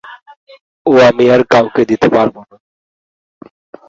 [0.85, 2.55] ও আমি আর কাউকে দিতে পারব না।